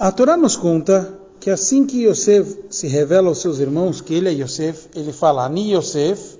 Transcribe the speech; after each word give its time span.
A 0.00 0.10
Torá 0.10 0.34
nos 0.34 0.56
conta 0.56 1.14
que 1.38 1.50
assim 1.50 1.84
que 1.84 2.06
Yosef 2.06 2.58
se 2.70 2.88
revela 2.88 3.28
aos 3.28 3.36
seus 3.36 3.58
irmãos 3.58 4.00
que 4.00 4.14
ele 4.14 4.30
é 4.30 4.32
Yosef, 4.32 4.88
ele 4.94 5.12
fala, 5.12 5.44
Ani 5.44 5.74
Yosef, 5.74 6.38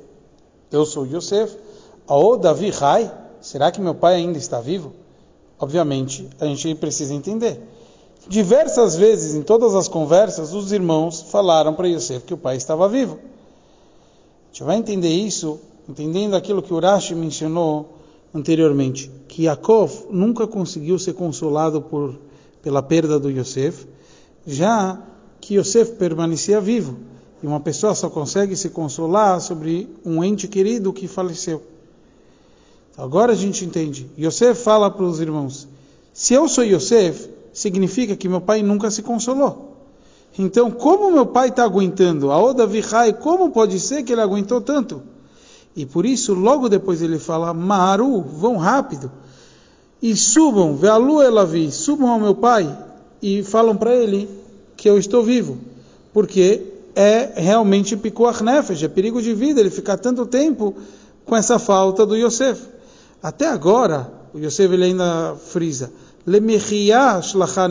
eu 0.73 0.87
sou 0.87 1.07
Yosef, 1.07 1.59
Ao 2.07 2.39
Davi 2.39 2.71
Rai, 2.71 3.13
será 3.39 3.71
que 3.71 3.79
meu 3.79 3.95
pai 3.95 4.15
ainda 4.15 4.39
está 4.39 4.63
vivo? 4.63 4.95
Obviamente, 5.59 6.27
a 6.41 6.47
gente 6.47 6.75
precisa 6.75 7.13
entender. 7.13 7.61
Diversas 8.27 8.97
vezes, 8.97 9.35
em 9.35 9.43
todas 9.43 9.75
as 9.75 9.89
conversas, 9.89 10.55
os 10.55 10.73
irmãos 10.73 11.21
falaram 11.21 11.75
para 11.75 11.87
Yosef 11.87 12.25
que 12.25 12.33
o 12.33 12.39
pai 12.39 12.57
estava 12.57 12.89
vivo. 12.89 13.19
A 13.19 14.53
gente 14.53 14.65
vai 14.65 14.77
entender 14.79 15.11
isso 15.11 15.61
entendendo 15.87 16.35
aquilo 16.35 16.63
que 16.63 16.73
Urashi 16.73 17.15
mencionou 17.15 17.91
anteriormente, 18.35 19.11
que 19.29 19.43
Yaakov 19.43 20.07
nunca 20.09 20.47
conseguiu 20.47 20.99
ser 20.99 21.13
consolado 21.13 21.83
por, 21.83 22.19
pela 22.63 22.83
perda 22.83 23.19
do 23.19 23.31
Yosef, 23.31 23.87
já 24.47 25.01
que 25.41 25.55
Yosef 25.55 25.93
permanecia 25.93 26.61
vivo. 26.61 26.97
E 27.43 27.47
uma 27.47 27.61
pessoa 27.61 27.95
só 27.95 28.11
consegue 28.11 28.55
se 28.55 28.69
consolar 28.69 29.41
sobre 29.41 29.89
um 30.05 30.23
ente 30.23 30.47
querido 30.47 30.93
que 30.93 31.09
faleceu. 31.09 31.63
Agora 32.99 33.33
a 33.33 33.37
gente 33.37 33.65
entende. 33.65 34.11
Yosef 34.19 34.63
fala 34.63 34.91
para 34.91 35.05
os 35.05 35.21
irmãos: 35.21 35.67
se 36.13 36.35
eu 36.35 36.47
sou 36.49 36.65
Yosef, 36.65 37.31
significa 37.53 38.15
que 38.15 38.29
meu 38.29 38.41
pai 38.41 38.63
nunca 38.63 38.91
se 38.91 39.03
consolou. 39.03 39.71
Então, 40.39 40.71
como 40.71 41.11
meu 41.11 41.27
pai 41.27 41.49
está 41.49 41.65
aguentando? 41.65 42.31
A 42.31 42.39
Oda 42.39 42.67
Vihai, 42.67 43.13
como 43.13 43.51
pode 43.51 43.81
ser 43.81 44.03
que 44.03 44.13
ele 44.13 44.21
aguentou 44.21 44.61
tanto? 44.61 45.03
E 45.75 45.87
por 45.87 46.05
isso, 46.05 46.35
logo 46.35 46.69
depois 46.69 47.01
ele 47.01 47.19
fala: 47.19 47.55
Maru, 47.55 48.21
vão 48.21 48.57
rápido. 48.57 49.11
E 50.03 50.17
subam, 50.17 50.77
Vealu 50.77 51.23
Elavi, 51.23 51.71
subam 51.71 52.09
ao 52.09 52.21
meu 52.21 52.35
pai 52.35 52.77
e 53.23 53.43
falam 53.43 53.77
para 53.77 53.95
ele 53.95 54.29
que 54.77 54.89
eu 54.89 54.99
estou 54.99 55.23
vivo. 55.23 55.59
Porque 56.13 56.63
é 56.95 57.33
realmente 57.37 57.97
pikuach 57.97 58.43
é 58.83 58.89
perigo 58.89 59.23
de 59.23 59.35
vida 59.35 59.61
ele 59.61 59.71
ficar 59.71 59.99
tanto 59.99 60.27
tempo 60.27 60.75
com 61.25 61.37
essa 61.37 61.59
falta 61.59 62.07
do 62.07 62.17
Yosef. 62.17 62.63
Até 63.23 63.47
agora, 63.47 64.11
o 64.35 64.39
Yosef 64.39 64.73
ele 64.73 64.85
ainda 64.85 65.37
frisa, 65.37 65.93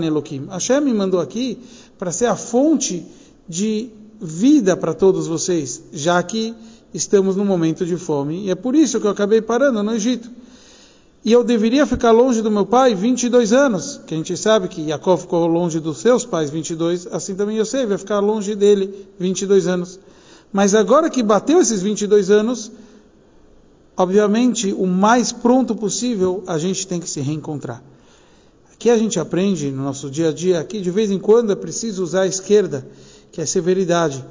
Elokim. 0.06 0.48
Hashem 0.50 0.82
me 0.82 0.94
mandou 0.94 1.20
aqui 1.20 1.58
para 1.98 2.12
ser 2.12 2.28
a 2.28 2.36
fonte 2.36 3.06
de 3.48 3.90
vida 4.22 4.78
para 4.78 4.94
todos 4.94 5.28
vocês, 5.28 5.82
já 5.92 6.22
que 6.22 6.54
estamos 6.94 7.36
num 7.36 7.46
momento 7.46 7.86
de 7.86 7.98
fome. 7.98 8.46
E 8.46 8.52
é 8.52 8.56
por 8.56 8.76
isso 8.76 9.00
que 9.00 9.08
eu 9.08 9.12
acabei 9.12 9.42
parando 9.42 9.82
no 9.82 9.94
Egito. 9.94 10.30
E 11.24 11.34
eu 11.34 11.44
deveria 11.44 11.86
ficar 11.86 12.12
longe 12.12 12.42
do 12.42 12.50
meu 12.50 12.66
pai 12.66 12.96
22 12.96 13.52
anos, 13.52 14.00
que 14.08 14.14
a 14.14 14.18
gente 14.18 14.38
sabe 14.38 14.70
que 14.70 14.88
Jacó 14.88 15.18
ficou 15.18 15.46
longe 15.48 15.80
dos 15.80 15.98
seus 15.98 16.26
pais 16.26 16.50
22, 16.50 17.08
assim 17.08 17.36
também 17.36 17.58
eu 17.58 17.66
sei, 17.66 17.86
vai 17.86 17.98
ficar 17.98 18.20
longe 18.20 18.56
dele 18.56 19.08
22 19.20 19.68
anos. 19.68 20.00
Mas 20.52 20.74
agora 20.74 21.10
que 21.10 21.22
bateu 21.22 21.60
esses 21.60 21.82
22 21.82 22.32
anos, 22.32 22.72
obviamente, 23.98 24.72
o 24.72 24.88
mais 24.88 25.34
pronto 25.34 25.76
possível, 25.76 26.42
a 26.48 26.58
gente 26.58 26.88
tem 26.88 27.02
que 27.02 27.10
se 27.10 27.20
reencontrar. 27.20 27.84
Aqui 28.72 28.90
a 28.90 28.98
gente 28.98 29.20
aprende 29.20 29.70
no 29.70 29.84
nosso 29.84 30.10
dia 30.10 30.30
a 30.30 30.32
dia, 30.32 30.64
que 30.64 30.80
de 30.80 30.90
vez 30.90 31.12
em 31.12 31.20
quando 31.20 31.52
é 31.52 31.56
preciso 31.56 32.02
usar 32.02 32.22
a 32.22 32.28
esquerda, 32.28 32.88
que 33.30 33.42
é 33.42 33.46
severidade. 33.46 34.24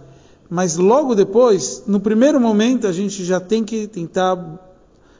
Mas 0.48 0.78
logo 0.78 1.14
depois, 1.14 1.82
no 1.86 2.00
primeiro 2.00 2.40
momento, 2.40 2.86
a 2.86 2.92
gente 2.92 3.26
já 3.26 3.38
tem 3.38 3.62
que 3.62 3.86
tentar 3.86 4.38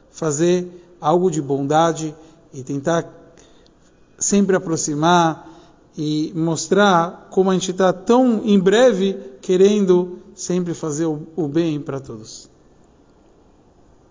fazer 0.09 0.67
algo 0.99 1.29
de 1.29 1.41
bondade 1.41 2.15
e 2.53 2.63
tentar 2.63 3.07
sempre 4.17 4.55
aproximar 4.55 5.47
e 5.97 6.31
mostrar 6.35 7.27
como 7.31 7.49
a 7.49 7.53
gente 7.53 7.71
está 7.71 7.91
tão 7.91 8.41
em 8.45 8.59
breve 8.59 9.13
querendo 9.41 10.19
sempre 10.35 10.73
fazer 10.73 11.05
o, 11.05 11.47
bem 11.47 11.79
para 11.79 11.99
todos. 11.99 12.49